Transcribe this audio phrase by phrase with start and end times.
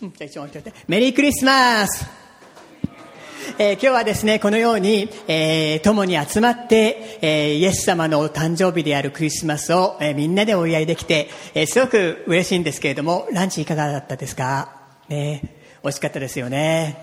[0.00, 2.06] じゃ一応置いといてメリークリスマス
[3.58, 14.72] えー今日はですね、このように、えー共に集まって、えーイエス様の誕生日であるクリスマスを、えみんなでお祝いできて、えすごく嬉しいんですけれども、ランチいかがだったですか？
[15.08, 15.42] ね、
[15.82, 16.96] 美味しかったですよね。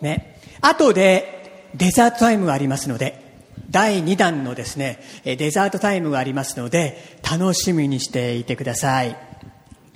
[0.00, 0.40] ね。
[0.62, 9.16] 後で、デザートタイムがありますので、第2弾のですね、デザートタイムがありますので、楽しみにしていてください。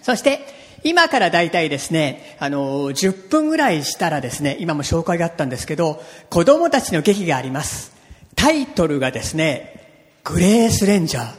[0.03, 0.41] そして、
[0.85, 7.93] 今からだいたいですね、あの、10分ぐらいしたらですね、今も紹介があったんですけど、子供たちの劇があります。
[8.35, 11.35] タイトルがですね、グレースレンジャー。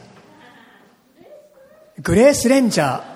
[2.02, 3.14] グレースレンジャー。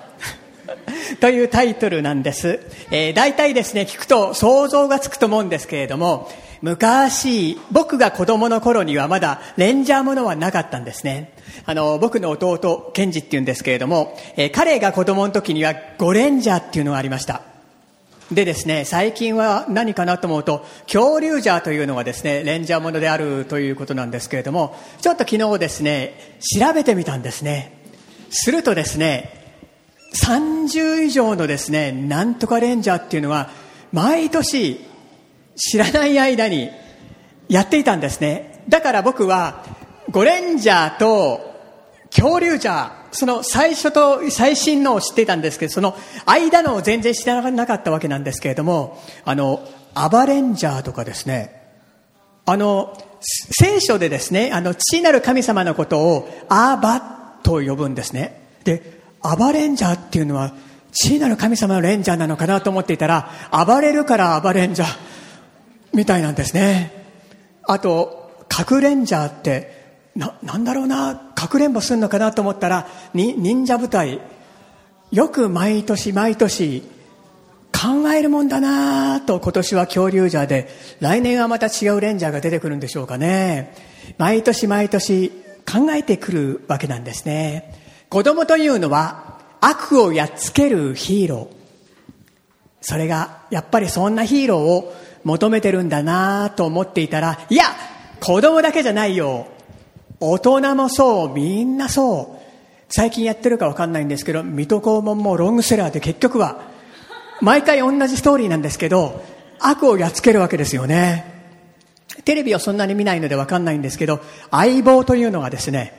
[1.21, 2.61] というタイトルなんです。
[2.91, 11.33] えー、大体ですね、聞くと想像がつくと思うんですけれども、昔、僕が子供の頃にはまだレンジャーものはなかったんですね。
[11.67, 17.43] あの、僕の弟、ケンジって言うんですけれども、えー彼が子供の時にはゴレンジャーっていうのがありました。
[18.33, 27.73] でですね、最近は何かなと思うと、恐竜ジャーというのがですね、レンジャーものであるということなんですけれども、ちょっと昨日ですね、調べてみたんですね。
[28.31, 29.39] するとですね、
[30.15, 33.51] 30以上のですね、なんとかレンジャーっていうのは、
[33.93, 34.79] 毎年、
[35.57, 36.71] 知らない間に
[37.49, 38.63] やっていたんですね。
[38.69, 39.65] だから僕は、
[40.11, 41.48] ゴレンジャーと
[42.11, 51.59] 恐竜ジャー、その最初と最新のを知っていたんですけど、その間のを全然知らなかったわけなんですけれども、あの、アバレンジャーとかですね、
[52.47, 57.01] あの、聖書でですね、あの、父なる神様のことをアーバ
[57.43, 58.41] と呼ぶんですね。
[58.65, 60.55] で、アバレンジャーっていうのは、
[60.93, 63.31] 父なる神様のレンジャーなのかなと思っていたら、
[63.67, 64.89] 暴れるから暴れんじゃー
[65.93, 66.93] みたいなんですね。
[67.65, 69.78] あと、核レンジャーって、
[70.19, 74.21] な、なんだろうな、かくれんぼするのかなと思ったら、に、忍者部隊、
[75.13, 76.83] よく毎年毎年、
[77.73, 80.69] 考えるもんだなと今年は恐竜ジャーで、
[80.99, 83.73] 来年はまた違うレンジャーが出てくるんでしょうかね。
[84.19, 85.31] 毎年毎年
[85.65, 87.73] 考えてくるわけなんですね。
[88.09, 91.57] 子供というのは悪をやっつけるヒーロー。
[92.81, 97.67] それが、やっぱりそんなヒーローを求めてるんだなと思っていたら、いや
[98.19, 99.47] 子供だけじゃないよ
[100.21, 102.39] 大人もそう、みんなそう。
[102.89, 106.63] 最近やってるかわかんないんですけど、水戸黄門もロングセラーで結局は、
[107.41, 109.23] 毎回同じストーリーなんですけど、
[109.61, 111.39] 悪をやっつけるわけですよね。
[112.25, 114.21] テレビをそんなに見ないのでわかんないんですけど、
[114.51, 115.95] 相棒というのがですね、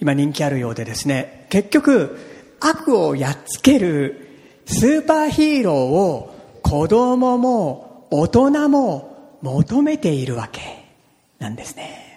[0.00, 2.18] 今人気あるようでですね、結局、
[2.60, 4.28] 悪をやっつける
[4.66, 10.60] スーパーヒーローを子供も大人も求めているわけ
[11.38, 12.09] なんですね。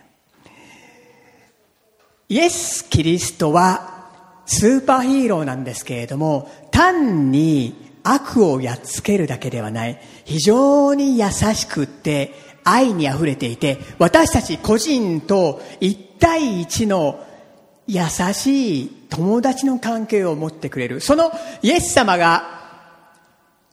[2.33, 4.07] イエス・キリストは
[4.47, 12.33] スーパーヒーローなんですけれども、単に悪をやっつけるだけではない、非常に優しくって
[12.63, 17.23] 愛に溢れていて、私たち個人と一対一の
[17.85, 18.01] 優
[18.33, 21.01] しい友達の関係を持ってくれる。
[21.01, 22.63] そのイエス様が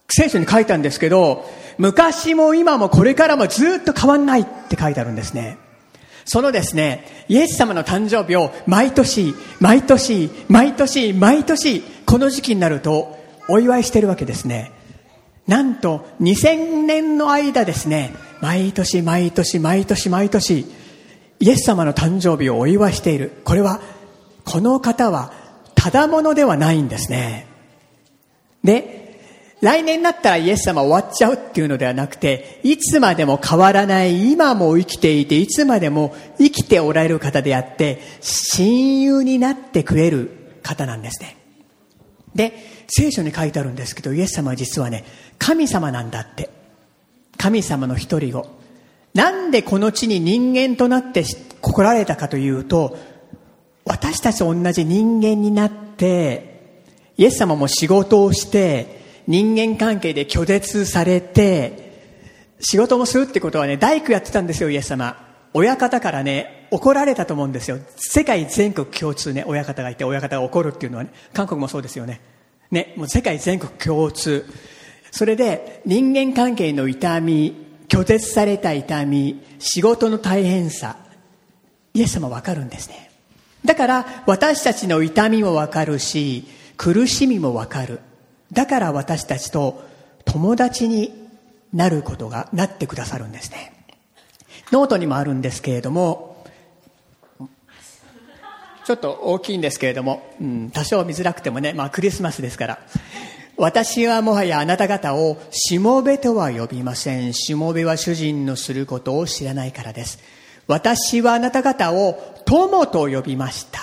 [0.07, 5.57] 聖書に書いたんですけど、昔も今もこれからもずっと変わんないって書いてあるんですね。
[6.25, 13.17] そのですね、イエス様の誕生日を毎年、毎年、毎年、毎年、この時期になると
[13.47, 14.71] お祝いしてるわけですね。
[15.47, 20.65] なんと2000年の間ですね、毎年、毎年、毎年、毎年、
[21.39, 23.31] イエス様の誕生日をお祝いしている。
[23.43, 23.81] これは、
[24.45, 25.33] この方は、
[25.75, 27.47] ただものではないんですね。
[28.63, 29.00] で、
[29.61, 40.31] 来年になったらイエス様終わっちゃうっていうのではなくて、いつまでも変わらない、今も生きていて、いつまでも生きておられる方であって、親友になってくれる
[40.63, 41.37] 方なんですね。
[42.33, 42.53] で、
[42.87, 45.05] 聖書に書いてあるんですけど、イエス様は実はね、
[45.37, 46.49] 神様なんだって。
[47.37, 48.47] 神様の一人子。
[49.13, 51.23] なんでこの地に人間となって
[51.61, 52.97] 来られたかというと、
[53.85, 56.79] 私たちと同じ人間になって、
[57.17, 59.00] イエス様も仕事をして、
[59.31, 65.15] 人間関係で拒絶されて、仕事もするってことはね、大工やってたんですよ、イエス様。
[65.53, 67.79] 親方からね、怒られたと思うんですよ。
[67.95, 72.19] 世界全国共通ね、親方がいて、親方が怒るっていうのはね、韓国もそうですよね。
[72.71, 74.45] ね、もう世界全国共通。
[75.11, 77.55] それで、人間関係の痛み、
[77.87, 80.97] 拒絶された痛み、仕事の大変さ、
[81.93, 83.11] イエス様わかるんですね。
[83.63, 86.45] だから、私たちの痛みもわかるし、
[86.75, 88.01] 苦しみもわかる。
[88.51, 89.83] だから私たちと
[90.25, 91.13] 友達に
[91.73, 93.73] なることが、なってくださるんですね。
[94.71, 96.45] ノートにもあるんですけれども、
[98.85, 102.79] ちょっと大きいんですけれども、うん、多少見づらくてもね、まあクリスマスですから、
[103.57, 107.33] 私はもはやあなた方をしもべとは呼びません。
[107.33, 110.19] しもべは主人のすることを知らないからです。
[110.67, 113.79] 私はあなた方を友と呼びました。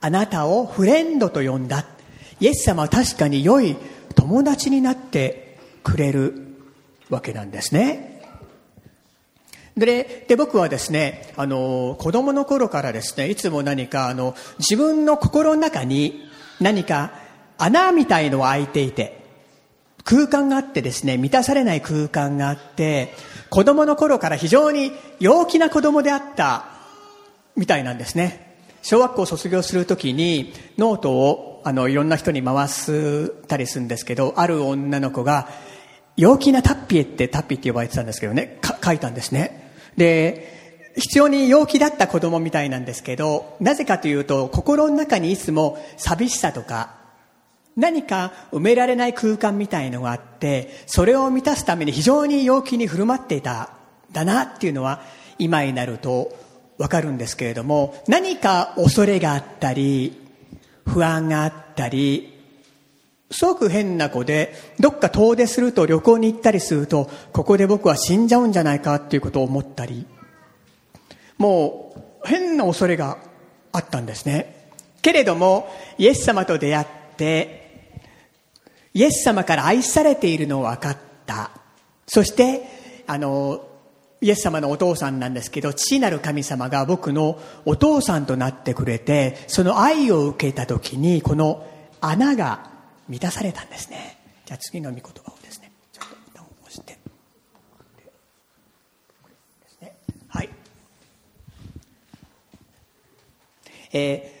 [0.00, 1.86] あなたをフレンドと呼んだ。
[2.40, 3.76] イエス様は確かに良い
[4.14, 6.34] 友達になってくれる
[7.10, 8.22] わけなんですね。
[9.76, 16.28] でで僕はですねあの子供の頃からですねいつも何かあの自分の心の中に
[16.60, 17.12] 何か
[17.58, 19.18] 穴みたいのが開いていて
[20.04, 23.14] 空間があってですね満たされない空間があって
[23.50, 26.66] 子供の頃から非常に陽気な子供であった
[27.54, 35.48] みたいなんですね小学校卒業するときにノートをあのいろんな人に回すたりするんですけどある女の子が
[36.16, 38.58] 陽気なタッピエってタッピーって呼ばれてたんですけどね。
[38.84, 39.72] 書いたんですね。
[39.96, 40.58] で
[40.96, 46.96] 必要に陽気だった子供みたいなんですけどなぜかというと心の中にいつも寂しさとか
[47.76, 53.70] 何か埋められない空間みたいのがあってそれを満たすために非常に陽気に振る舞っていた
[54.10, 55.02] だなっていうのは
[55.38, 56.32] 今になると
[56.78, 60.27] わかるんですけれども何か恐れがあったり
[60.88, 62.34] 不安があったり
[63.30, 70.06] すごく変な子でどっか遠出すると旅行に行ったりするとここで僕は死んじゃうんじゃないかっていうことを思ったり
[71.36, 71.94] も
[72.24, 73.18] う変な恐れが
[73.72, 74.72] あったんですね。
[75.02, 76.86] けれどもイエス様と出会っ
[77.16, 78.02] て
[78.94, 81.50] イエス様から愛されているのを分かった。
[82.06, 82.62] そして
[83.06, 83.67] あの
[84.20, 91.66] イエス様のお父さんなんですけど父なる神様が僕のお父さんとなってくれてその愛を受けた時にこの
[92.00, 92.70] 穴が
[93.08, 94.18] 満たされたんですね。
[94.44, 96.98] じゃあ次の御言葉をですねちょっとボタンを押して。
[100.28, 100.50] はい。
[103.92, 104.37] えー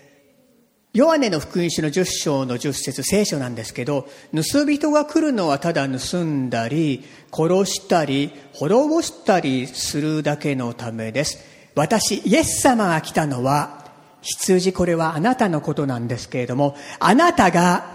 [0.98, 11.38] ヨハネの福音書の10章の10節聖書なんですけど盗人が来るのはただ盗んだり殺したり滅ぼしたりするだけのためです。
[11.76, 13.92] 私イエス様が来たのは
[14.22, 17.92] 羊これはあなたのことなんですけれどもあなたが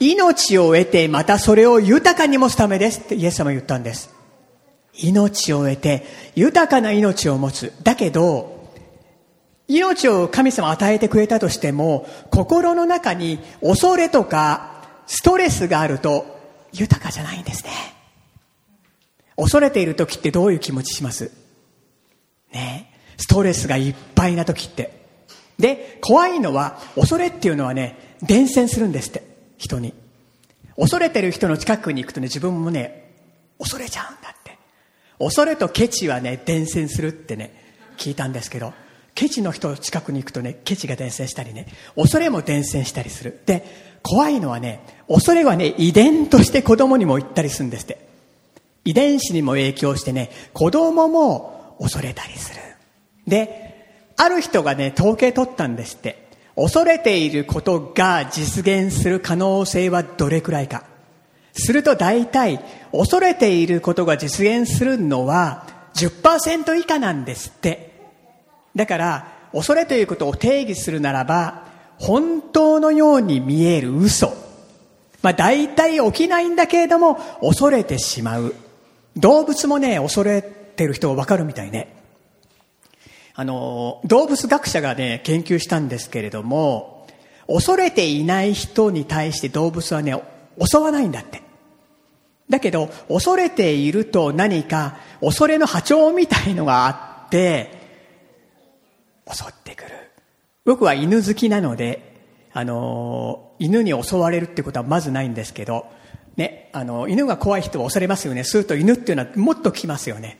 [0.00, 4.08] 命を得てまたそれを豊かに持つためですってイエス様言ったんです。
[4.94, 7.74] 命を得て豊かな命を持つ。
[7.82, 8.57] だけど
[9.68, 16.40] 命を神様与えてくれたとしても、心の中に恐れとかストレスがあると
[16.72, 17.70] 豊かじゃないんですね。
[19.36, 21.30] 恐れている時ってどういう気持ちします？
[22.52, 24.98] ねストレスがいっぱいな時って。
[25.58, 29.24] で、怖いのは、恐れっていうのはね、伝染するんですって、
[29.58, 29.92] 人に。
[30.76, 33.12] 恐れてる人の近くに行くとね、自分もね、
[33.58, 34.56] 恐れちゃうんだって。
[35.18, 38.72] 恐れとケチはね、伝染するってね、聞いたんですけど、
[39.18, 41.66] ケチの人近くに行くとね、ケチが伝染したりね、
[41.96, 43.40] 恐れも伝染したりする。
[43.46, 43.64] で、
[44.04, 44.78] 怖いのはね、
[45.08, 47.98] 恐れはね、遺伝として子供にも行ったりするんですって。
[48.84, 52.60] 遺伝子にも影響してね、子供も恐れたりする。
[53.26, 56.28] で、ある人がね、統計取ったんですって。
[56.54, 60.84] 恐れていることが実現する可能性はどれくらいか。
[61.54, 62.60] すると大体、
[62.92, 67.87] 恐れていることが実現するのは10%以下なんですって。
[68.78, 71.64] だから恐れということを定義するならば
[71.98, 74.28] 本当のように見える嘘。
[75.20, 78.54] まあ大体起きないんだけれども恐れてしまう。
[79.16, 81.92] 動物もね恐れてる人は分かるみたいね。
[83.34, 87.04] あの動物学者がね研究したんですけれども
[87.48, 90.14] 恐れていない人に対して動物はね
[90.64, 91.42] 襲わないんだって。
[92.48, 97.77] だけど恐れていると何か恐れの波長みたいのがあって
[99.32, 99.90] 襲ってくる。
[100.64, 102.16] 僕は犬好きなので、
[102.52, 105.86] あの、犬に襲われるってことはまずないんですけど、
[106.36, 108.44] ね、あの、犬が怖い人は恐れますよね。
[108.44, 110.38] すると犬っていうのはもっと来ますよね。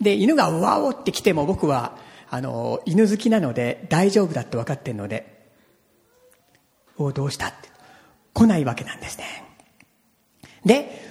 [0.00, 1.96] で、犬がワオって来ても僕は、
[2.30, 5.34] あの、犬好きなので大丈夫だって分かってるので、
[6.96, 7.68] おどうしたって。
[8.32, 9.24] 来ないわけなんですね。
[10.64, 11.02] で、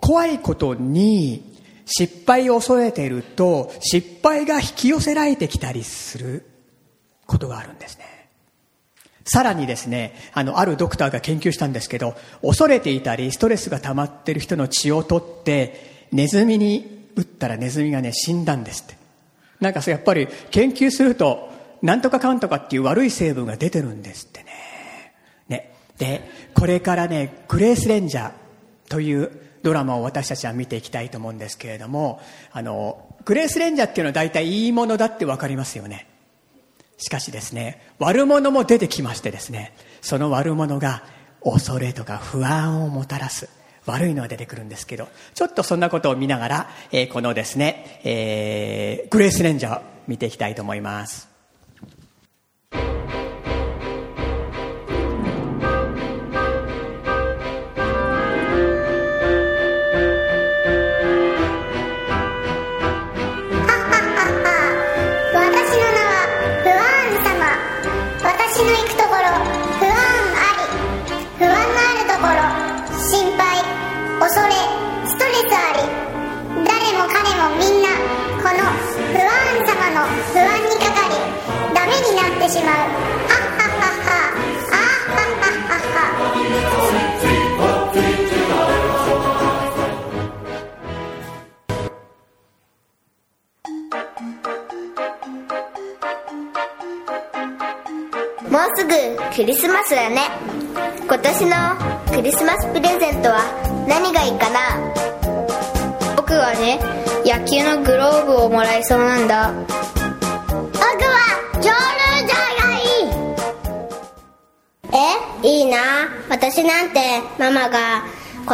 [0.00, 1.53] 怖いことに、
[1.86, 6.46] 失敗を恐れていると失敗が引き寄せられてきたりする
[7.26, 8.04] ことがあるんですね。
[9.26, 18.96] さらにですねあのあるドクターが研究したんですけど恐れていたりストレスが溜まっている人の血を取ってネズミに打ったらネズミがね死んだんですって。
[19.60, 21.50] なんかやっぱり研究すると
[21.80, 25.14] なんとかかんとかっていう悪い成分が出てるんですってね。
[25.48, 25.74] ね。
[25.98, 28.32] でこれからねグレースレンジャー
[28.88, 29.30] という
[29.64, 32.20] ドラマを私たちは見ていきたいと思うんですけれども
[32.52, 36.06] あのグレースレンジャーっていうのは大体いいものだって分かりますよね。
[36.98, 41.02] しかしですね悪者も出てきましてですねその悪者が
[41.42, 43.48] 恐れとか不安をもたらす
[43.84, 51.33] 悪いのが出てくるんですけどちょっとそんなことを見ながら、えー、このですね、えー、グレースレンジャーを見ていきたいと思います。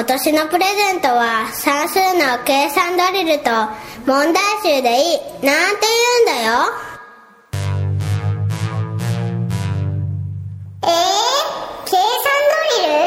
[0.01, 3.51] 今年のプレゼントは算数の計算ドリルと
[4.07, 5.19] 問題集でいい。
[5.45, 6.73] なんて言うんだよ。
[10.85, 10.91] えー、
[11.85, 13.05] 計算ドリル。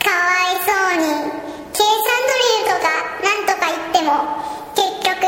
[0.00, 1.28] かわいそうに。
[1.74, 2.88] 計算ドリルとか
[3.22, 4.08] 何とか言っても
[4.74, 5.20] 結局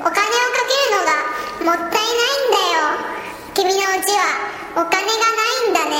[0.00, 2.90] お金をかけるのがもったいないんだよ。
[3.54, 4.26] 君のうちは
[4.72, 5.94] お金がないんだね。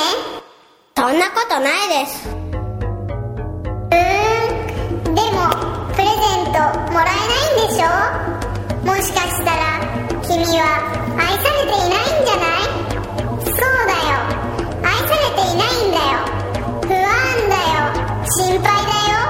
[0.97, 2.36] そんなことないです。
[6.97, 7.87] もらえないんでしょ？
[8.87, 9.61] もしかしたら
[10.23, 10.65] 君は
[11.19, 12.73] 愛されていないんじゃない？
[13.45, 14.17] そうだよ。
[14.83, 16.25] 愛されていないんだよ。
[16.81, 17.05] 不安
[17.53, 17.93] だよ。
[18.39, 19.21] 心配だよ。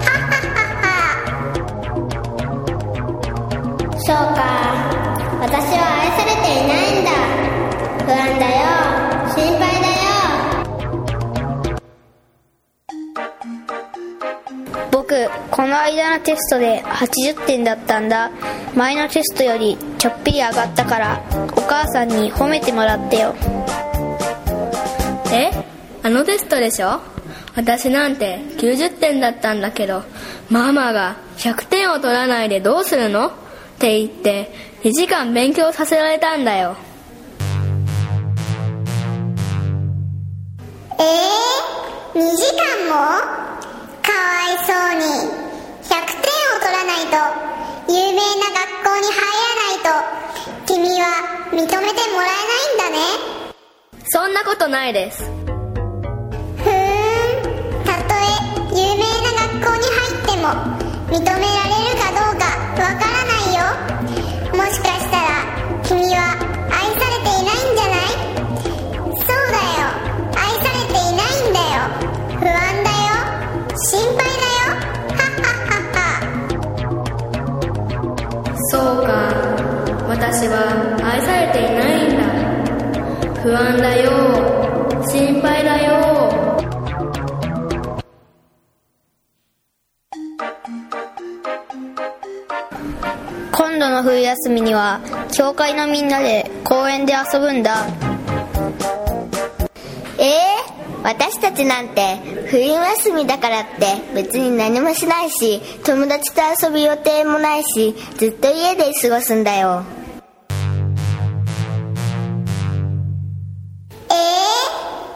[0.00, 0.88] ははは
[3.98, 4.40] そうか。
[5.42, 7.08] 私は愛されていないんだ。
[8.06, 8.48] 不安だ
[15.60, 18.30] この間のテストで80点だったんだ。
[18.74, 21.22] 前のテストよりちょっぴり上がったから
[21.54, 23.34] お母さんに褒めてもらってよ。
[25.30, 25.50] え？
[26.02, 27.02] あのテストでしょ？
[27.56, 30.02] 私なんて90点だったんだけど
[30.48, 33.26] ママが100点を取らないでどうするの？
[33.26, 33.32] っ
[33.78, 34.50] て言って
[34.82, 36.74] 2時間勉強させられたんだよ。
[40.98, 42.94] えー、2時間も？
[44.00, 45.49] かわいそうに。
[45.49, 45.49] 100点を
[46.70, 47.16] 取らないと。
[47.88, 50.70] 有名な学校に入らないと。
[50.72, 51.04] 君は
[51.50, 52.98] 認めてもらえないんだね。
[54.08, 55.24] そんなことないです。
[55.24, 55.34] ふーん。
[57.84, 58.30] たとえ
[58.70, 60.46] 有名な学校に入っても
[61.10, 62.44] 認められるかどうか
[62.80, 63.66] わからないよ。
[64.56, 65.26] もしかしたら
[65.82, 66.49] 君は
[78.90, 79.30] そうか。
[80.08, 82.24] 私は愛されていないんだ。
[83.40, 84.10] 不安だよ。
[85.06, 85.90] 心配だよ。
[93.52, 95.00] 今度の冬休みには
[95.32, 97.86] 教会のみんなで公園で遊ぶんだ。
[101.02, 102.18] 私たちなんて
[102.50, 109.82] 冬休みだからって別に何もしないし友達と遊ぶ予定もないしずっと家で過ごすんだよ。
[114.10, 114.12] え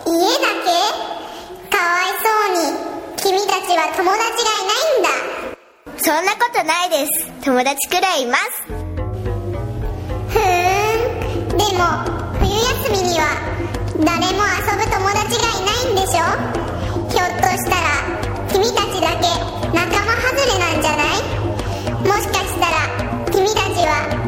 [0.09, 0.71] ー、家だけ？
[1.71, 2.59] かわいそうに
[3.17, 5.09] 君たちは友達がいないんだ。
[5.99, 7.11] そんなことないです。
[7.45, 8.43] 友達くらいいます。
[10.29, 10.43] ふー
[11.53, 11.57] ん。
[11.57, 11.85] でも
[12.41, 13.54] 冬休みには
[13.97, 16.23] 誰も遊ぶ友達がいないんでしょ？
[17.11, 17.87] ひょっとしたら
[18.51, 19.23] 君たちだけ
[19.73, 21.23] 仲間外れなんじゃない？
[22.03, 22.75] もしかしたら
[23.31, 24.24] 君たちは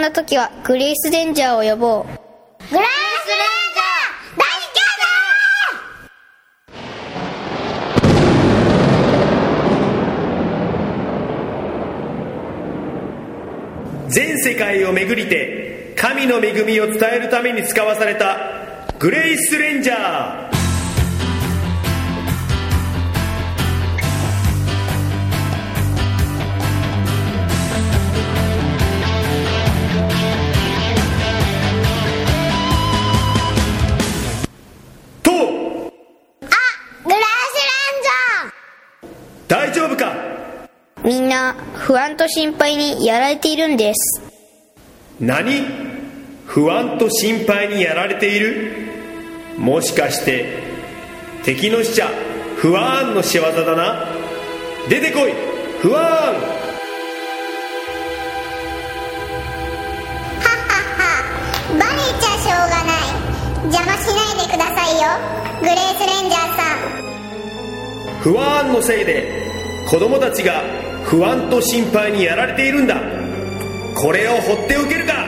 [0.00, 2.04] んな時はグレイスレンジャーを呼ぼう。
[2.04, 2.20] グレー
[2.70, 4.46] スレンジャー大
[14.08, 18.38] 全世界を巡りて神の恵みを伝えるために使わされた
[18.98, 20.49] グレイスレンジャー。
[41.90, 44.22] 不安と心配にやられているんです。
[45.18, 45.64] 何？
[46.46, 48.70] 不安と心配にやられている？
[49.58, 50.62] もしかして
[51.42, 52.08] 敵の使者
[52.58, 54.06] 不安の仕業だな？
[54.88, 55.32] 出てこい！
[55.82, 56.32] 不安！
[61.76, 63.10] バレちゃしょうがない。
[63.64, 65.08] 邪魔しないでくださいよ。
[65.58, 66.62] グレースレンジャーさ
[68.16, 68.22] ん。
[68.22, 69.50] 不安のせいで
[69.88, 70.62] 子供たちが
[71.10, 72.94] 不安と心配にやられているんだ。
[73.96, 75.26] これを放っておけるか。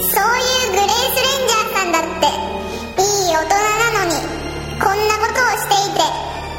[0.00, 2.24] そういうグレースレンジャーさんだって。
[2.96, 4.16] いい大人なのに
[4.80, 6.00] こんなことをしていて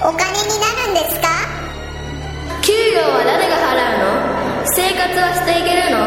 [0.06, 1.34] お金になるんですか？
[2.62, 4.70] 給料は誰が払うの？
[4.78, 5.98] 生活はしていけるの？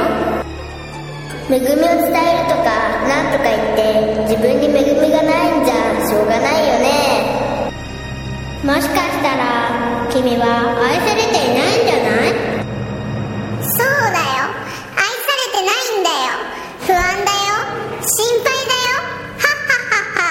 [1.50, 2.70] 恵みを伝えるとか
[3.10, 3.82] なんとか言って
[4.30, 5.74] 自分に恵みがないんじゃ
[6.06, 7.72] しょうがないよね。
[8.62, 9.83] もしかしたら
[10.14, 10.46] 君は
[10.78, 12.30] 愛されていないんじゃない？
[13.66, 14.46] そうだよ。
[14.94, 16.38] 愛されてないんだよ。
[16.86, 17.58] 不安だよ。
[17.98, 18.94] 心配だよ。
[19.42, 20.30] はっはっはっは。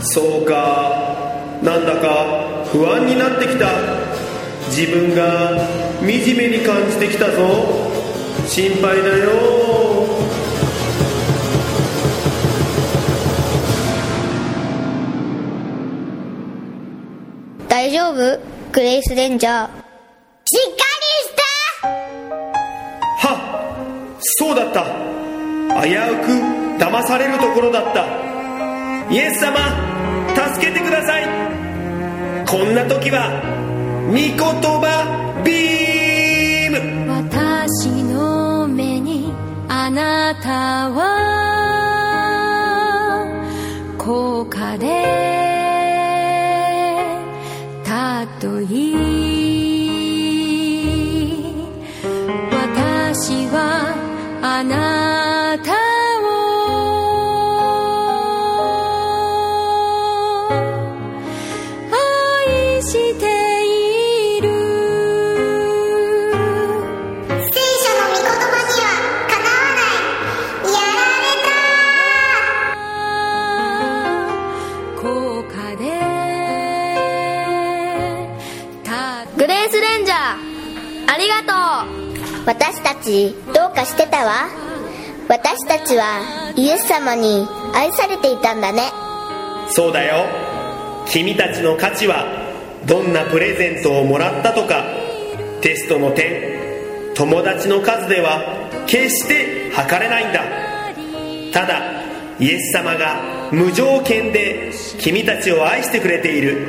[0.00, 0.54] そうか。
[1.64, 3.66] なんだか不安になってきた。
[4.68, 5.58] 自分が
[6.00, 7.82] 惨めに感じてきたぞ。
[8.46, 9.61] 心配だよ
[17.92, 18.40] 丈夫？
[18.72, 19.66] グレイスレンジャー。
[19.66, 21.42] しっかりして
[23.26, 23.36] は
[24.16, 24.82] っそうだった。
[25.82, 26.32] 危うく
[26.82, 28.04] 騙されるところだった。
[29.10, 29.58] イエス様
[30.54, 31.24] 助けてください。
[32.46, 33.30] こんな時は
[34.08, 37.10] 御言葉ビーム。
[37.12, 39.32] 私の目に
[39.68, 40.98] あなたは
[43.98, 45.61] 高価で
[48.42, 48.92] 尊い。
[52.50, 53.94] 私は
[54.42, 55.31] あなた。
[84.22, 84.48] たわ
[85.28, 88.92] 私たちはイエス様に愛されていたんだね。
[89.68, 90.26] そうだよ。
[91.06, 92.26] 君たちの価値は
[92.86, 94.84] どんなプレゼントをもらったとか
[95.60, 100.42] テストの点友達の数では決して測れないんだ。
[101.52, 101.80] ただ
[102.38, 106.68] イエス様が無条件で君たちを愛してくれている。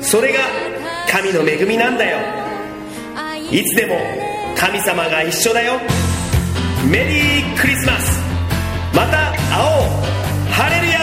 [0.00, 0.40] それが
[1.10, 2.18] 神の恵みなんだよ。
[3.50, 3.96] いつでも
[4.56, 5.80] 神様が一緒だよ。
[6.88, 8.20] メリークリスマス。
[8.94, 10.06] また会おう。
[10.52, 10.98] ハレルヤ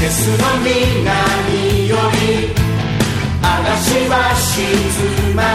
[0.00, 0.70] イエスの皆
[1.50, 2.54] により
[3.42, 4.54] 嵐は静
[5.34, 5.51] まり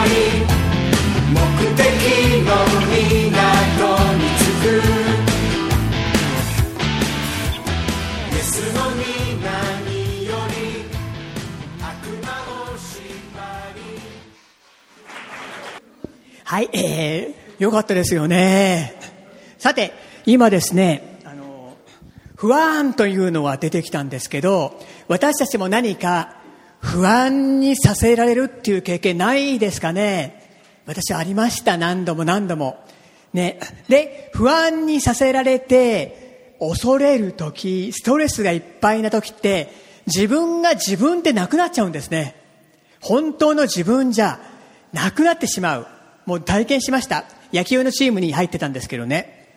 [16.58, 18.96] はい、えー、よかったですよね。
[19.60, 19.94] さて、
[20.26, 21.78] 今ですね、あの、
[22.36, 24.74] 不安というのは出てきたんですけど、
[25.08, 26.38] 私たちも何か
[26.80, 30.50] 不安にさせられるっていう経験ないですかね
[30.88, 32.84] 私はありました、何度も何度も。
[33.34, 33.60] ね。
[33.88, 39.72] で、不安にさせられて、恐れるとき、ストレスがいっぱいなときって、
[40.08, 42.36] 自分が自分でなくなっちゃうんですね。
[43.00, 44.40] 本当の自分じゃ
[44.92, 45.88] なくなってしまう。
[46.28, 47.24] もう体験しました。
[47.54, 49.48] 野球のチームに入ってたんですけどね。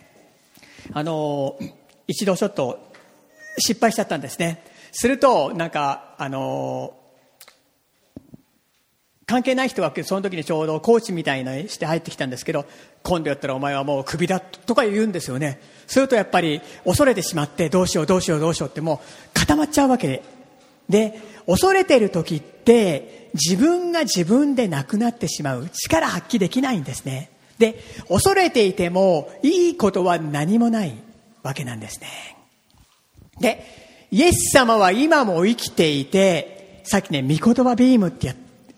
[0.92, 1.58] あの、
[2.06, 2.92] 一度ちょっと
[3.58, 4.62] 失敗しちゃったんですね。
[4.92, 6.94] すると、なんか、あの、
[9.26, 12.64] 関係ない人がその時にちょうどコーチみたいなして入ってきたんですけど、
[13.02, 15.60] 今度やったらお前はもうクビだとか言うんですよね。
[15.88, 20.22] するとやっぱり恐れてしまってどうしようどうしようどうしようってもう固まっちゃうわけ
[20.90, 21.30] で。
[21.50, 27.30] 恐れてる時って自分が自分でなくなってしまう力発揮できないんですね。
[27.58, 30.94] で、恐れていてもいいことは何もない
[31.42, 32.08] わけなんですね。
[33.40, 33.64] で、
[34.12, 38.34] イエス様は今も生きていて、さっきね、御言葉ビームってや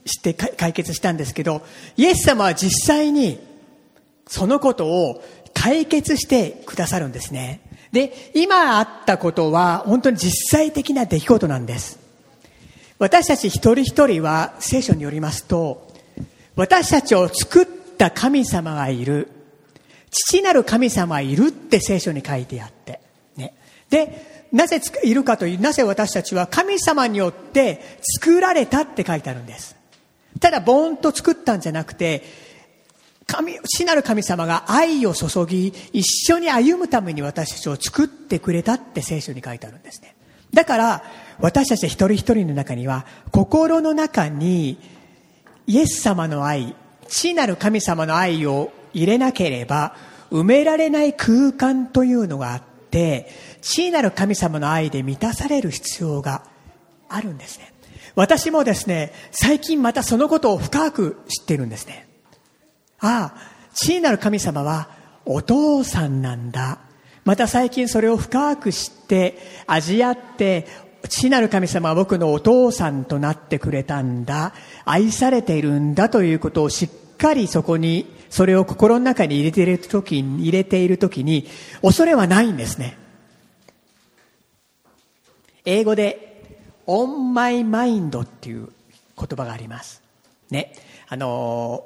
[0.07, 1.63] して解決したんですけど、
[1.97, 3.39] イエス様は実際に
[4.27, 5.23] そのことを
[5.53, 7.61] 解決してくださるんですね。
[7.93, 12.02] で、今あったことは本当に実際的な出来事なんです。
[13.03, 15.89] 私たち一人一人は聖書によりますと、
[16.55, 17.67] 私たちを作っ
[17.99, 19.29] た神様がいる。
[20.13, 23.01] 父なる神様がいるって聖書に書いてあって。
[23.37, 23.55] ね。
[23.91, 27.81] で、なぜいるかという、なぜ私たちは神様によって
[28.21, 29.75] 作られたって書いてあるんです。
[30.39, 32.23] ただ、ボーンと作ったんじゃなくて、
[33.27, 40.15] 神、死なる神様が愛を注ぎ、一緒に歩むために私たちを作ってくれたって聖書に書いてあるんですね。
[40.55, 41.03] だから、
[41.41, 44.79] 私たち一人一人の中には、心の中に、
[45.67, 46.75] イエス様の愛、
[47.09, 49.95] 死なる神様の愛を入れなければ、
[50.31, 53.29] 埋められない空間というのがあって、
[53.61, 56.45] 死なる神様の愛で満たされる必要が
[57.09, 57.73] あるんですね。
[58.15, 62.09] 私もですね、最近またそのことを深く知っているんですね。
[63.01, 64.89] ああ、地なる神様は
[65.25, 66.79] お父さんなんだ。
[67.25, 70.67] また最近それを深く知って、味わって、
[71.09, 74.55] 地なる神様は僕のお父さんとなってくれたんだ。
[74.85, 81.49] 愛されているんだということをしっかりそこに、それを心の中に入れているときに、入れているときに、
[81.83, 82.97] 恐れはないんですね。
[85.65, 86.33] 英語で
[86.87, 88.69] on my mind っていう
[89.17, 90.03] 言葉があります。
[90.51, 90.73] ね。
[91.09, 91.85] あの、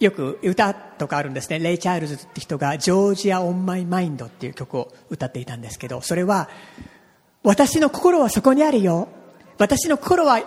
[0.00, 1.60] よく歌とかあるんですね。
[1.60, 6.48] レイ・チャールズって人が Georgia on My Mind っていう曲を歌っていたんですけど、それは、
[7.42, 9.08] 私の心はそこにあるよ。
[9.58, 10.40] 私の心は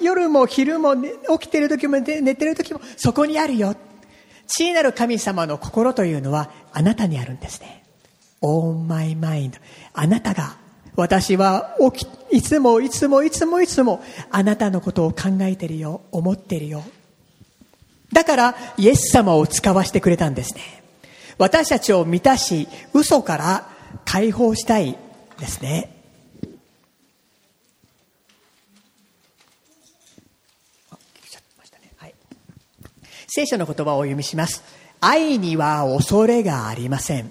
[0.00, 3.74] 夜も昼も、起きてる時も寝てる時もそこにあるよ。
[4.46, 7.84] 父なる神様の心というのはあなたにあるんですね。
[8.40, 9.58] On my mind。
[9.92, 10.56] あなたが
[10.94, 16.82] 私は起き、いつもいつもいつもいつもあなたのことを考えてるよ、思ってるよ。
[18.12, 20.82] だからイエス様を使わせてくれたんですね。
[21.38, 23.68] 私たちを満たし、嘘から
[24.04, 24.96] 解放したい
[25.38, 25.95] ですね。
[33.36, 34.64] 聖書の言葉をお読みします。
[34.98, 37.30] 愛には恐れがありません。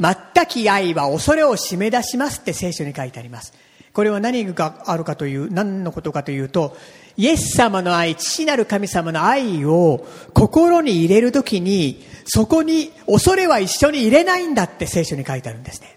[0.00, 3.52] 全き愛は恐れを締め出しますって聖書に書いてあります。
[3.92, 6.76] これは何があるかという、何のことかというと、
[7.16, 15.96] イエス様の愛、父なる神様の愛を心に入れるときに、そこに恐れは一緒に入れないんだって聖書に書いてあるんですね。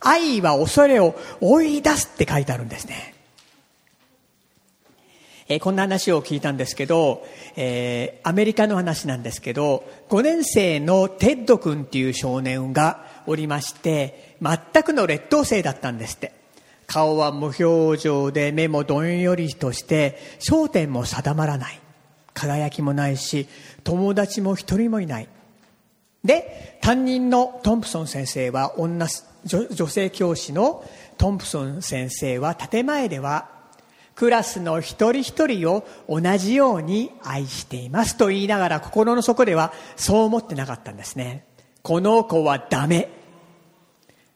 [0.00, 3.14] 愛は恐れを追い出すって書いてあるんですね。
[5.50, 16.32] え、こんな話を聞いたんですけど、えー、アメリカの話なんですけど、5年生のテッド君っていう少年がおりまして、全くの劣等生だったんですって。
[16.86, 21.80] 顔は無表情で目もどんよりとして焦点も定まらない。
[22.32, 23.48] 輝きもないし、
[23.82, 25.28] 友達も一人もいない。
[26.24, 29.08] で、担任のトンプソン先生は女、
[29.44, 30.84] 女性教師の
[31.18, 33.59] トンプソン先生は建前では
[34.20, 41.46] クラスの一人一人を同じように愛していますと言いながら心の底ではそう思ってなかったんですね。
[41.80, 43.08] この子はダメ。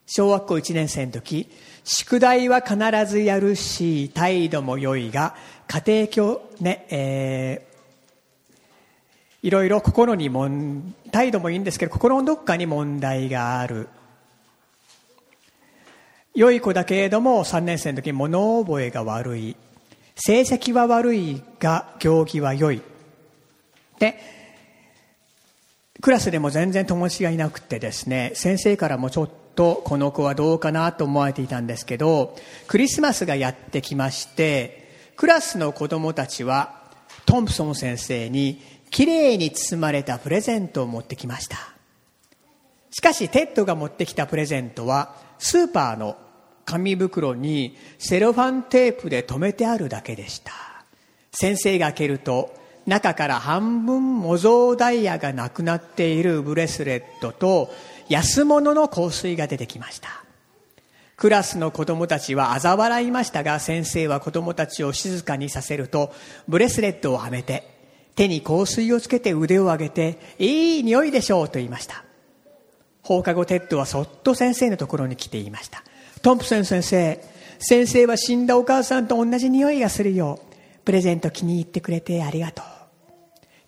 [0.07, 1.51] 小学校1年生の時、
[1.85, 5.35] 宿題は必ずやるし、態度も良いが、
[5.69, 13.91] 家庭教、ね、えー、いろいろ心にもん、態度もいいんですけど、心のどっかに問題がある。
[16.35, 19.57] 良い子だけれども、3年生の時物覚えが悪い。
[20.17, 22.83] 成績は悪いが、行儀は良い。
[23.99, 24.19] で、
[26.01, 36.83] クラスでも全然友達がいなくてですね、先生からもちょっとこの子はどうかなと思われていたんですけど、クリスマスがやってきまして、クラスの子供たちは
[37.27, 41.57] トンプソン先生にきれいに包まれたプレゼントを持ってきました。
[42.91, 46.17] しかし、テッドが持ってきたプレゼントは、スーパーの
[46.65, 50.53] 紙袋にセロファンテープで留めてあるだけでした。
[51.33, 52.55] 先生が開けると、
[52.87, 57.71] 中から半分模造ダイヤがなくなっているブレスレットと
[58.09, 60.25] 安物の香水が出てきました。
[61.17, 66.13] クラスの子供たちは嘲笑いましたが先生は子供たちを静かにさせると
[66.49, 67.63] ブレスレットをはめて
[68.17, 72.05] 手に香水をつけて腕を上げていい匂いでしょうと言いました。
[73.03, 75.83] 放課後テッドはそっと先生のところに来て言いました。
[76.25, 77.21] トンプソン先生
[77.59, 80.41] 先生は死んだお母さんと同じ匂いがするよ
[80.87, 82.65] プレゼント気に入ってくれてありがとう。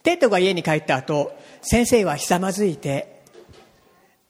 [0.02, 3.20] テッドが家に帰った後先生はひざまずいて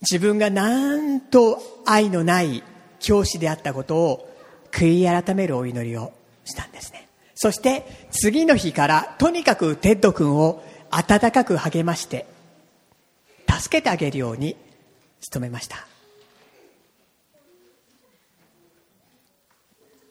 [0.00, 2.64] 自分がなんと愛のない
[2.98, 4.36] 教師であったことを
[4.72, 6.12] 悔い改めるお祈りを
[6.44, 7.08] したんですね。
[7.36, 12.26] そして次の日からとにかくテッド君を温かく励まして
[13.48, 14.56] 助けてあげるように
[15.32, 15.86] 努めました、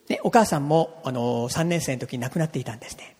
[0.10, 3.16] ね、お母さんもあの3年生の時に亡くなっていたんですね。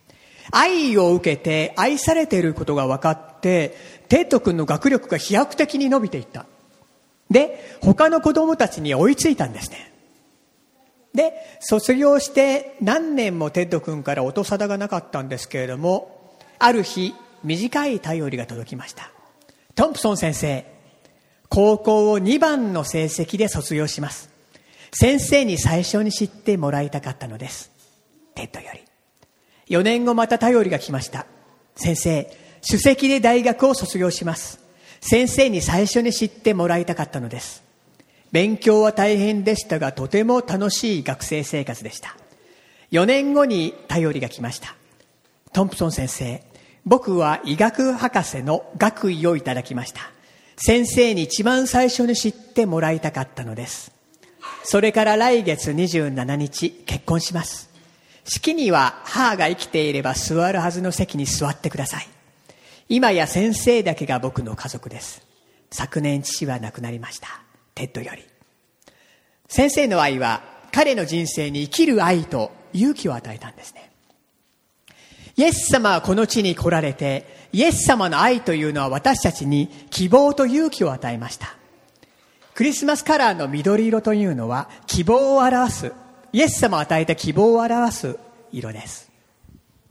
[0.52, 3.76] 愛を受けて愛されていることが分かって
[4.10, 6.46] テッド君の学力が飛躍的に伸びていった。
[7.30, 9.92] で他の子供たちに追いついたんですね。
[11.16, 19.12] で卒業して何年もテッド君から音沙汰がなかったんですけれどもある日短い便りが届きました。
[19.74, 20.66] トンプソン先生
[21.50, 24.35] 高校を2番の成績で卒業します。
[24.98, 27.70] 先生に最初に知ってもらいたかったのです。
[28.34, 28.80] テッドより。
[29.76, 31.26] 4年後また便りが来ました。
[31.76, 32.34] 先生
[32.66, 34.62] 首席で大学を卒業します。
[35.02, 37.62] 先生に最初に知ってもらいたかったのです。
[38.32, 42.16] 勉強は大変でしたがとても楽しい学生生活でした。
[42.94, 44.76] 4年後に便りが来ました。
[45.52, 46.42] トンプソン先生
[46.86, 50.10] 僕は医学博士の学位をいただきました。
[50.56, 53.95] 先生に一番最初に知ってもらいたかったのです。
[54.68, 57.70] それから来月27日結婚します。
[58.24, 62.08] 式には母が生きていれば座るはずの席に座ってください。
[62.90, 65.22] 今や先生だけが僕の家族です。
[65.70, 67.28] 昨年父は亡くなりました。
[67.76, 68.24] テッドより。
[69.48, 73.92] 先生の愛は彼の人生に生きる愛と勇気を与えたんですね。
[75.38, 81.56] イエス様はこの地に来られてイエス様の愛というのは私たちに希望と勇気を与えました。
[82.56, 85.94] クリスマスカラーの緑色というのは希望を表す
[86.34, 88.18] イエス様を与えた希望を表す
[88.52, 89.12] 色です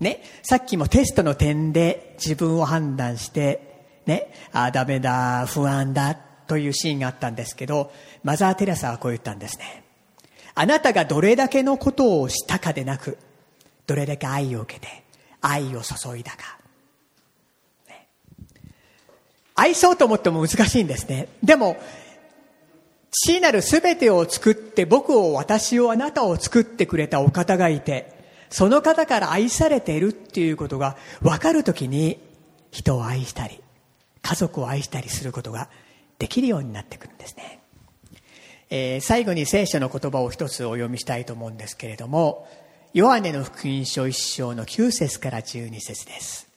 [0.01, 9.85] ね、さっきもテストの点で自分を判断して、ね、あダメだ、不安だというシーンがあったんですけど、マザー・テレサはこう言ったんですね。
[10.55, 13.19] あなたがどれだけのことをしたかでなく、
[13.87, 15.05] どれだけ愛を受けて、
[15.41, 16.59] 愛を注いだか。
[19.57, 21.29] 愛そうと思っても難しいんですね。
[21.43, 21.77] でも、
[23.23, 28.15] 父なる全てを作って、僕を、私を、あなたを作ってくれたお方がいて、
[28.55, 32.21] その方から愛されているっていうことが分かるときに
[32.71, 33.61] 人を愛したり
[34.23, 35.69] 家族を愛したりすることが
[36.21, 37.61] できるようになってくるんですね、
[38.71, 42.49] えー、最後に聖書の言葉を一つお読みしたいと思うんですけれども
[42.93, 46.49] ヨハネの福音書一章の9節から12節です。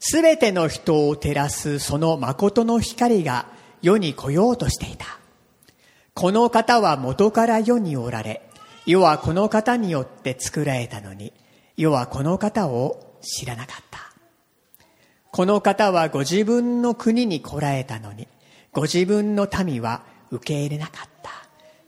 [0.00, 3.46] すべての人を照らすその誠の光が
[3.82, 5.18] 世に来ようとしていた
[6.14, 8.46] この方は元から世におられ
[8.86, 11.32] 世はこの方によって作られたのに、
[11.76, 13.98] 世はこの方を知らなかった。
[15.32, 18.28] この方はご自分の国に来られたのに、
[18.72, 21.30] ご自分の民は受け入れなかった。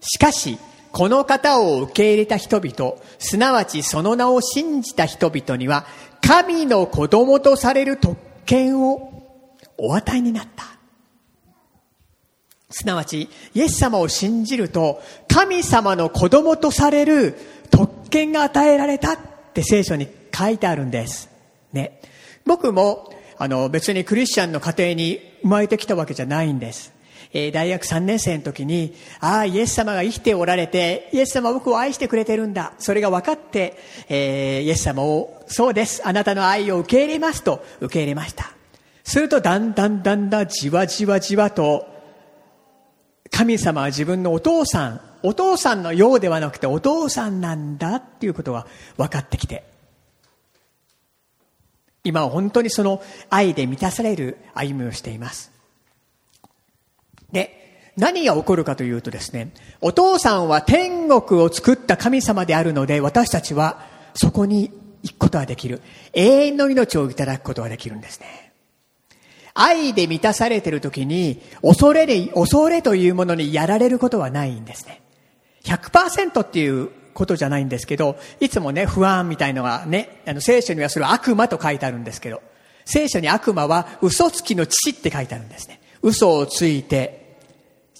[0.01, 0.57] しかし、
[0.91, 5.85] この方を受け入れた人々、すなわちその名を信じた人々には、
[6.21, 9.39] 神の子供とされる特権を
[9.77, 10.78] お与えになった。
[12.69, 17.35] すなわち、イエス様を信じると、神様の子供とされる
[17.71, 19.17] 特権が与えられたっ
[19.53, 21.29] て聖書に書いてあるんです。
[21.73, 21.99] ね。
[22.45, 26.93] 僕も、あの、別にクリスチャンの家庭に生まれてきたわけじゃないんです。
[27.33, 32.73] えー、大学3年生の時に、ああ、イエス様が生きておられて、イエス様は僕を愛してくれてるんだ。
[32.77, 33.77] それが分かって、
[34.09, 36.01] えー、イエス様を、そうです。
[36.07, 38.51] あなたの愛を受け入れますと受け入れました。
[39.03, 41.98] すると、だんだんだんだんじわじわじわと、
[43.31, 48.65] 神様は自分のお父さん、お父さんのようではなくてお父さんなんだっていうことが
[48.97, 49.63] 分かってきて、
[52.03, 55.51] 今は本当にその愛で満たされる歩みをしています。
[57.31, 64.71] で、何が起こるかというとですね、お父さんは天国を作った神様であるので、私たちはそこに
[65.03, 65.81] 行くことができる。
[66.13, 68.48] 永遠の命をいただくことができるんですね。
[69.59, 75.01] 愛で満たされている時に、恐れで、恐れというものにやられることはないんですね。
[75.63, 82.41] 100%っていうことじゃないんですけど、いつもね、不安みたいのがね、あの聖書にはそれは悪魔と書いてあるんですけど、
[82.85, 85.81] 聖書に悪魔は嘘つきの父って書いてあるんですね。
[86.01, 87.37] 嘘をついて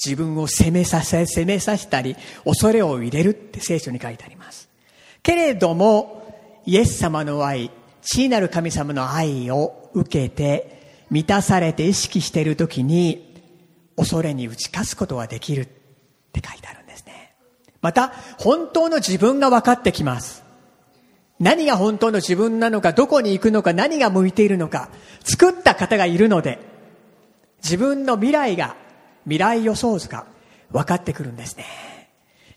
[0.04, 4.69] 自分を責めさせ、責めさせたり、恐れを入れるって聖書に書いてあります。
[5.22, 7.69] けれども、イエス様の愛、
[8.02, 10.78] 地なる神様の愛を受けて、
[11.10, 13.30] 満たされて意識しているときに、
[13.95, 15.65] 恐れに打ち勝つことができるっ
[16.32, 17.36] て書いてあるんですね。
[17.82, 20.43] また、本当の自分が分かってきます。
[21.39, 24.89] 何が本当の自分なのか、どこに行くのか、何が向いているのか、
[25.24, 26.60] 作った方がいるので、
[27.63, 28.76] 自分の未来が、
[29.24, 30.26] 未来予想図が
[30.72, 31.65] 分かってくるんですね。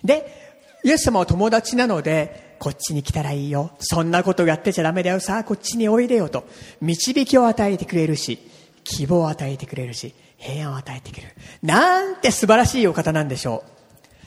[0.04, 0.42] で、
[0.84, 3.72] イエス様は友達なので、こっちに来たらいいよ。
[3.80, 5.18] そんなことやってちゃダメだよ。
[5.18, 6.46] さあ、こっちにおいでよと。
[6.80, 8.38] 導きを与えてくれるし、
[8.84, 11.30] 希望を与えてくれるし、平安を与えてくれる。
[11.60, 13.64] なんて素晴らしいお方なんでしょ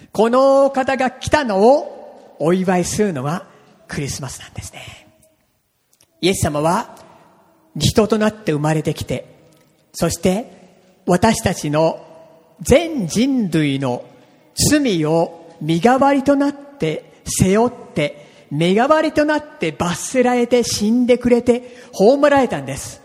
[0.03, 0.07] う。
[0.11, 3.47] このお方が来たのをお祝いするのが
[3.87, 5.07] クリスマスなんですね。
[6.19, 6.97] イエス様は
[7.77, 9.27] 人となって生まれてきて、
[9.93, 10.51] そして
[11.05, 12.05] 私たちの
[12.59, 14.03] 全人類の
[14.69, 23.01] 罪を身代わりとなって背負って、身代わりとなって罰せられて死んでくれて葬られたんです。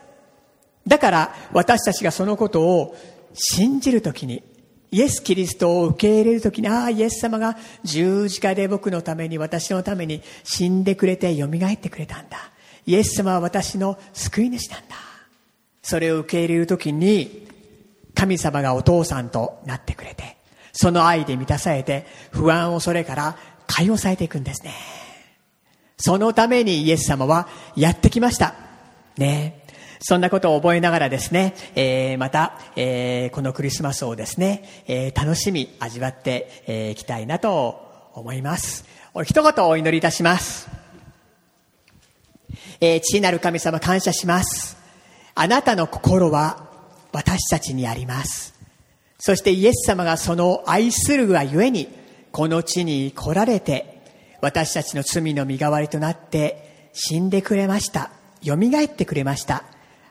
[0.87, 2.97] だから私たちがそのことを
[3.33, 4.43] 信じるときに、
[4.93, 12.51] イエス・キリストを受け入れるときに、ああ、イエス様が十字架で僕のために、私のために死んでくれて蘇ってくれたんだ。
[12.87, 14.97] イエス様は私の救い主なんだ。
[15.83, 17.47] それを受け入れるときに、
[18.15, 20.37] 神様がお父さんとなってくれて、
[20.73, 23.37] その愛で満たされて、不安をそれから
[23.69, 25.00] 解放されていくんですね。
[26.01, 28.55] そのためにイエス様はやってきました。
[29.17, 29.61] ね
[30.03, 38.87] そんなことを覚えながらですね、えー、また、えー、このクリスマスをですね、えー、楽しみ、味わってい、えー、きたいなと思います。
[39.25, 40.71] 一言お祈りいたします。
[42.81, 44.79] えー、父なる神様感謝します。
[45.35, 46.67] あなたの心は
[47.13, 48.55] 私たちにあります。
[49.19, 51.89] そしてイエス様がその愛するがゆえに、
[52.33, 54.00] この地に来られて、
[54.41, 58.11] 私たちの罪の身代わりとなって死んでくれました。
[58.43, 59.65] 蘇ってくれました。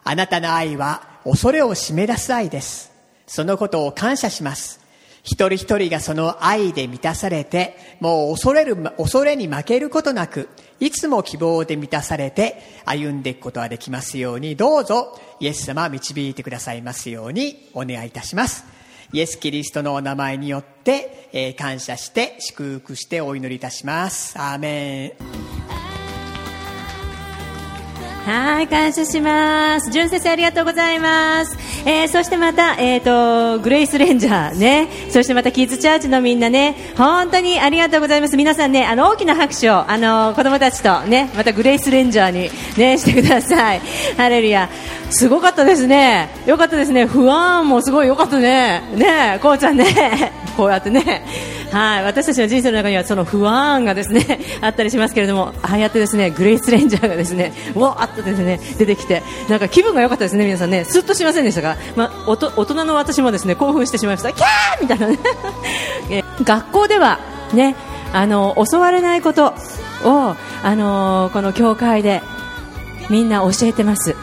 [0.04, 2.92] あなたの愛は恐れを締め出す愛です。
[3.28, 4.80] そのことを感謝します。
[5.24, 18.79] 一人一人がその愛で満たされて、もう恐れる、恐れに負けることなく、いつも希望で満たされて歩んでいくことができますように、どうぞイエス様導いてくださいますようにお願いいたします。
[19.12, 24.38] イエス・キリストのお名前によって、えー、感謝して祝福してお祈りいたします。
[24.38, 25.89] アーメン。
[28.30, 29.90] はい、感謝します。
[29.90, 31.58] 純先生ありがとうございます。
[31.84, 38.38] えー、そしてまた、えっ、ー、と、グレイスレンジャーね、そしてまたキッズチャーチのみんなね、本当にありがとうございます。
[38.38, 43.82] 皆さんね、あの、大きな拍手を、あの、子供たちとね、またグレイスレンジャーにね、してください。
[44.16, 44.70] ハレルヤ。
[45.10, 46.30] すごかったですね。
[46.46, 47.08] よかったですね。
[47.08, 48.84] 不安もすごいよかったね。
[48.96, 50.32] ねこうちゃんね。
[50.56, 51.24] こうやってね。
[51.72, 64.82] はい、私たちの人生の中にはその不安がですね あったりしますけれども、ああやってですねグレイスレンジャーがですねわーっとですね出てきて、なんか気分が良かったですね、皆さんね、すっとしませんでしたが、まあ、おと大人の私もですね興奮してしまいました、キャー！
[64.82, 65.08] みたいな。
[65.08, 65.20] ね
[66.10, 67.20] え学校では
[67.54, 67.76] ね
[68.14, 69.54] あの襲われないこと
[70.04, 72.22] をあのこの教会で
[73.10, 74.16] みんな教えてます。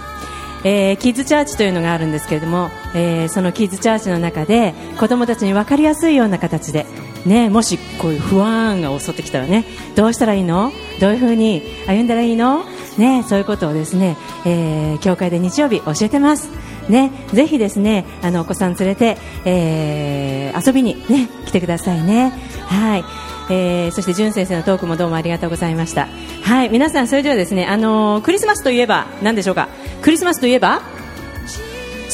[0.65, 6.87] えー、キッズチャーチというのがあるんですけれども、えー、そのキッズチャーチの中で子供たちに分かりやすいような形で
[7.27, 9.65] ね、もしこういう不安が襲ってきたらね
[9.97, 10.73] どうしたらいいの？
[11.01, 12.65] どういうふうに歩んだらいいの、
[12.97, 16.49] ね、そういうことをですね、えー、教会で日曜日教えてます。
[16.89, 22.33] ね、ぜひですねあのお子さん連れて、えー、遊びに、ね、来てくださいね。
[22.69, 23.05] はい。
[23.49, 26.09] えー、そして淳先生のトークもどうもありがとうございました。
[26.43, 26.69] はい。
[26.69, 29.69] 皆さんそれではですねあのー、クリスマスといえば何でしょうか？
[30.01, 30.81] クリスマスといえば？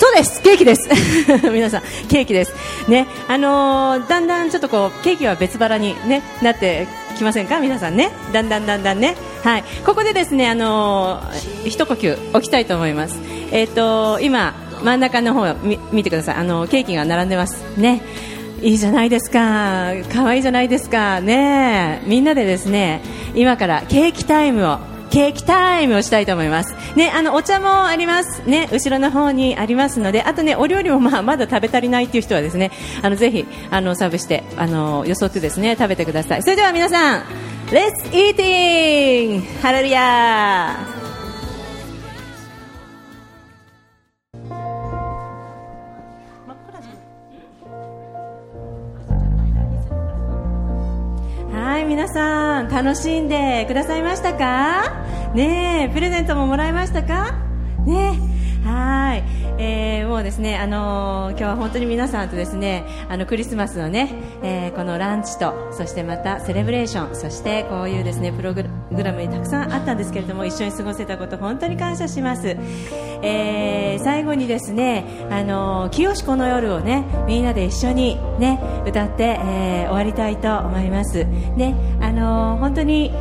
[0.02, 0.42] そうです。
[0.42, 0.88] ケーキです。
[1.52, 2.52] 皆さんケーキです。
[2.88, 3.06] ね。
[3.28, 7.60] あのー、だんだんちょっとこうケーキは別腹にねなってきませんか？
[7.60, 8.10] 皆さんね。
[8.32, 9.14] だんだんだんだんね。
[9.44, 9.64] はい。
[9.86, 13.16] ここでですねあのー、一呼吸置きたいと思います。
[13.52, 13.74] えっ、ー、
[14.16, 16.34] と今真ん中の方み見てください。
[16.34, 17.62] あのケーキが並んでます。
[17.76, 18.02] ね。
[18.60, 19.92] いいじゃないですか。
[20.12, 21.20] 可愛いじゃないですか。
[21.20, 22.02] ね。
[22.06, 23.02] みんなでですね
[23.36, 24.78] 今からケーキタイムを
[25.12, 26.74] ケーキタイムをしたいと思います。
[26.96, 28.42] ね、あのお茶もあります。
[28.48, 32.70] ね、後ろの方にありますので、あとねお料理もまあまだ食べ足りないっていう人はですね、
[33.02, 36.42] あのぜひあのサーブしてあのよそってですね食べてください。
[36.42, 37.22] それでは皆さん、
[37.66, 39.42] Let's eating!
[39.60, 41.01] ハレルヤ
[51.80, 55.04] い皆さん楽しんでくださいましたか？
[55.34, 57.32] ねプレゼントももらいましたか？
[57.86, 58.18] ね
[58.64, 59.24] はい、
[59.58, 68.62] えーもうですね、あのー今日は本当に皆さんとですね、あのクリスマスのね、えーこのランチと、そしてまたセレブレーション、そしてこういうですねプログ
[69.02, 72.56] ラムにたくさんあったんですけれども、一緒に過ごせたこと本当に感謝します。
[73.22, 81.24] えー最後にですね、あのー清しこの夜をね、みんなで一緒にね歌って、えー終わりたいと思います。
[81.24, 83.12] ね、あの本当に。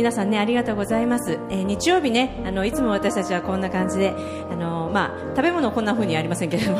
[0.00, 4.14] 皆さんねありがとうございます、えー日曜日ねあのいつも私たちはこんな感じで
[4.50, 6.78] あのまあ食べ物こんな風にありませんけれども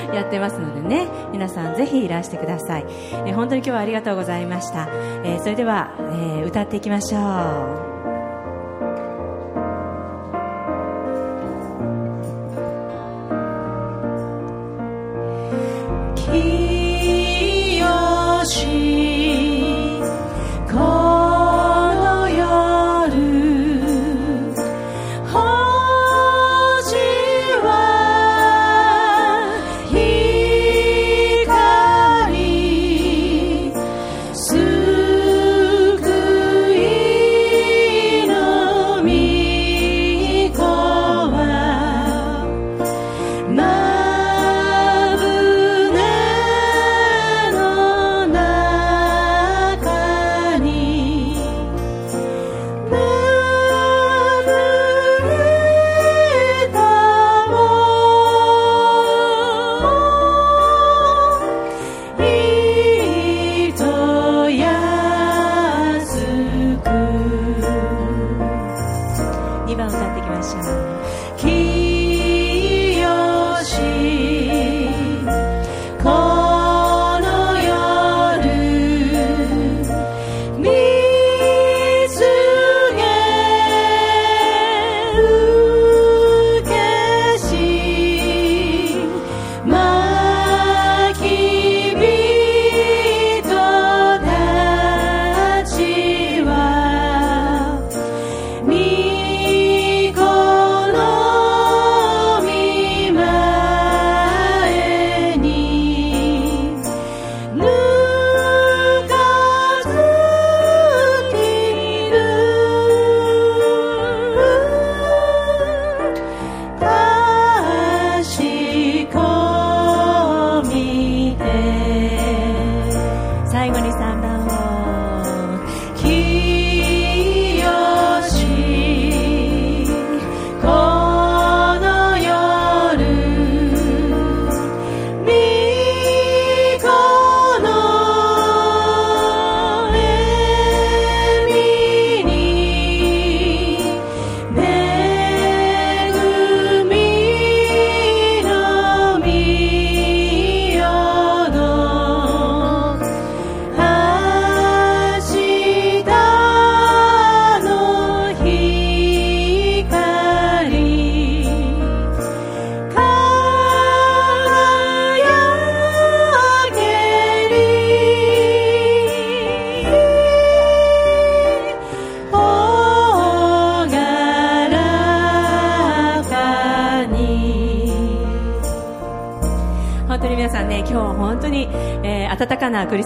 [0.14, 2.86] やってますのでね皆さんぜひいらしてください、
[3.26, 4.88] えー本当に今日はありがとうございました、
[5.24, 7.91] えそれでは、え歌っていきましょう。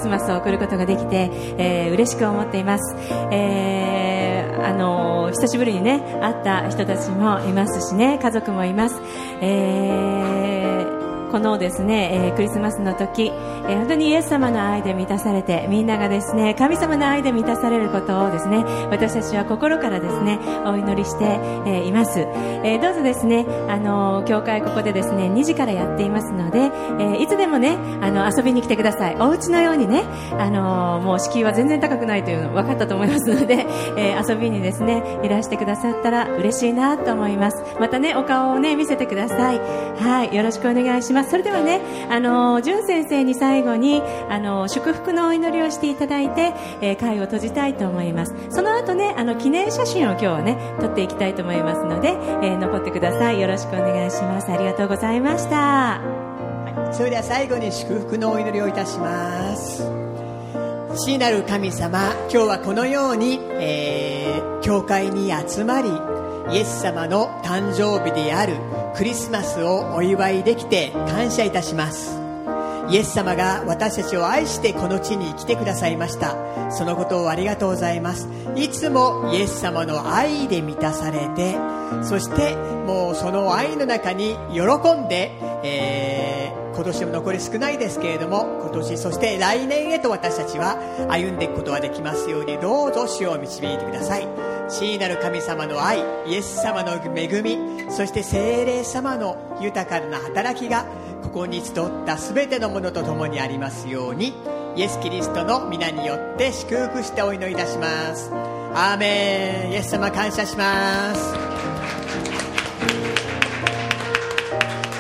[0.07, 2.96] スマスを送ることができて、えー嬉しく思っています。
[3.32, 9.00] えーあのー久しぶりにね、会った人たちもいますしね、家族もいます。
[9.40, 10.96] えー
[11.32, 13.32] このですね、えークリスマスの時、
[13.69, 22.21] えー本当にイエス様の愛で満たされて、みんながですね、神様の愛で満たされることをですね、私たちは心からですね、お祈りして、えーいます。
[22.21, 29.17] えーどうぞですね、あのー教会ここでですね、2時からやっていますので、えーいつでもね、あの、遊びに来てください。
[29.21, 30.03] お家のようにね、
[30.39, 37.62] あのーもう敷居は全然高くないというの分かったと思いますので、えー遊びにですね、いらしてくださったら嬉しいなと思います。
[37.79, 39.61] またね、お顔をね、見せてください。
[40.01, 41.31] はい、よろしくお願いします。
[41.31, 46.52] それではね、あのー、淳先生に最後に、あの祝福のお祈りをしていただいて、
[46.82, 48.34] えー会を閉じたいと思います。
[48.50, 52.11] その後ね、あの、記念写真を今日はね、撮っていきたいと思いますので、
[52.42, 53.40] えー残ってください。
[53.40, 54.52] よろしくお願いします。
[54.52, 56.00] ありがとうございました。
[56.92, 59.82] それでは最後に祝福のお祈りをいたします
[60.94, 65.90] 父なる神様今日はこのように、えー教会に集まり
[66.52, 68.57] イエス様の誕生日である
[68.96, 72.26] クリスマスをお祝いできて感謝いたします
[72.89, 76.70] イエス様が私たちを愛してこの地に来てくださいました。
[76.70, 78.28] そのことをありがとうございます。
[78.55, 81.57] いつもイエス様の愛で満たされて
[82.03, 82.55] そして
[82.87, 84.62] もうその愛の中に喜
[84.95, 85.32] んで、
[85.62, 90.76] えー今年も残り少ないですけれども今年そして来年へと私たちは
[91.09, 94.55] 歩んでいくことができますようにどうぞ主を導いてください。
[94.69, 100.87] 父なる神様の愛イエス様の恵みそして精霊様の豊かな働きが
[101.23, 104.33] ここに集った全てのものと共にありますように
[104.77, 108.31] イエス・キリストの皆によって祝福してお祈りいたします。
[108.75, 109.73] アーメン。
[109.73, 111.35] イエス様感謝します。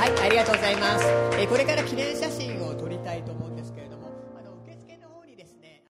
[0.00, 1.04] はいありがとうございます、
[1.38, 2.45] えこれから記念写真